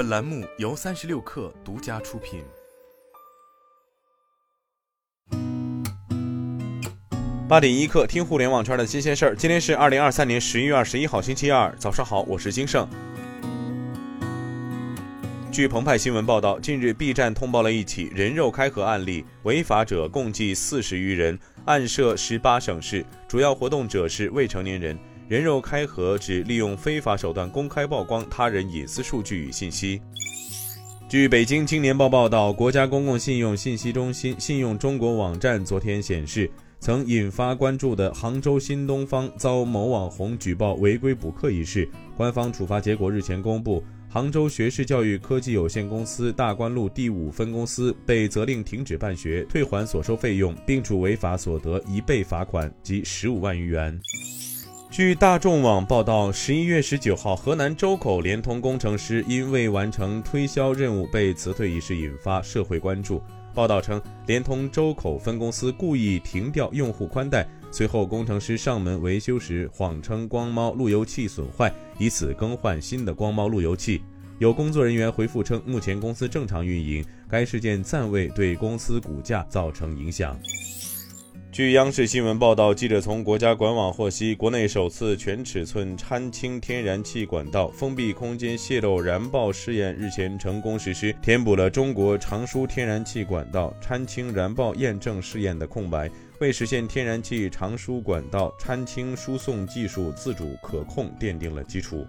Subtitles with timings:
[0.00, 2.42] 本栏目由三十六氪独家出品。
[7.46, 9.36] 八点一刻，听互联网圈的新鲜事儿。
[9.36, 12.88] 今天是二零二三年十一月二十一号，星期二，早上好，我是金盛。
[15.52, 24.98] 据澎湃新闻报道，近日 B 站通报了一起人肉开盒案例，违法者共计四十余人，案涉十八省市，主要活动者是未成年人。
[25.30, 30.02] 人肉开盒指利用非法手段公开曝光他人隐私数据与信息。
[31.08, 53.96] 据北京青年报报道，国家公共信用信息中心信用中国网站昨天显示，曾引发关注的杭州新东方遭某网红举报违规补课一事，官方处罚结果日前公布，杭州学士教育科技有限公司大观路第五分公司被责令停止办学、退还所收费用，并处违法所得一倍罚款及十五万余元。
[54.90, 63.22] 据大众网报道，十一月十九号，河南周口联通工程师因未完成推销任务被辞退一事引发社会关注。
[63.54, 74.02] 报道称，联通周口分公司故意停掉用户宽带，随后工程师上门维修时谎称光猫路由器损坏，以此更换新的光猫路由器。
[74.40, 80.36] 有工作人员回复称，目前公司正常运营，该事件暂未对公司股价造成影响。
[81.60, 102.06] 据央视新闻报道，记者从国家管网获悉，国内首次全尺寸掺氢天然气管道封闭空间泄漏燃爆试验日前成功实施，填补了中国长输天然气管道掺氢燃爆验证试验的空白，为实现天然气长输管道掺氢输送技术自主可控奠定了基础。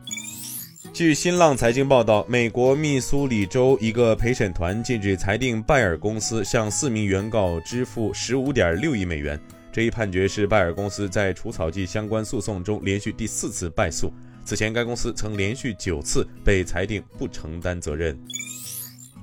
[1.01, 9.39] 据新浪财经报道，美国密苏里州一个陪审团近日裁定拜耳公司向四名原告支付十五点六亿美元。
[9.71, 14.13] 这一判决是拜耳公司在除草剂相关诉讼中连续第四次败诉。
[14.45, 18.15] 此前，该公司曾连续九次被裁定不承担责任。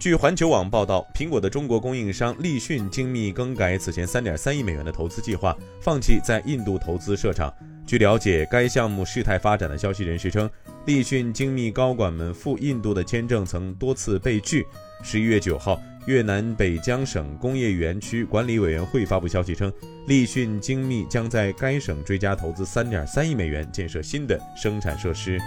[0.00, 7.54] 据环球网报道，苹果的中国供应商立讯精密更改此前三点三亿美元的投资计划，放弃在印度投资设厂。
[7.86, 10.50] 据了解，该项目事态发展的消息人士称。
[10.88, 14.66] 立讯精密高管们赴印度的签证曾多次被拒。
[15.02, 19.70] 十一月九号，越南北江省工业园区管理委员会发布消息称，
[20.06, 25.38] 立讯精密将在该省追加投资三点三亿美元建设新的生产设施。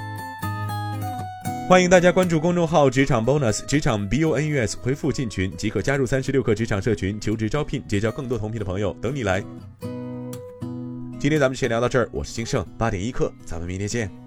[1.68, 9.44] 欢迎大家关注公众号“职场 bonus”，职场 B O N U S，回复进群即可加入三十六氪职场社群，求职招聘，结交更多同频的朋友，等你来。
[11.20, 14.21] 今天咱们先聊到这儿，我是金盛，八点一刻，咱们明天见。